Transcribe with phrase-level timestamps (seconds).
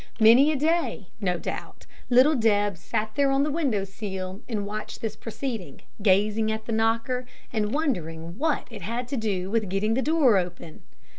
[0.19, 4.99] Many a day, no doubt, little Deb sat there on the window sill and watched
[4.99, 9.93] this proceeding, gazing at the knocker, and wondering what it had to do with getting
[9.93, 10.81] the door open.